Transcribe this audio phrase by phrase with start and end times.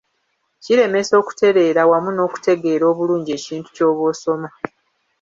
[0.63, 4.49] Kiremesa okutereera wamu n'okutegeera obulungi ekintu ky'oba osoma.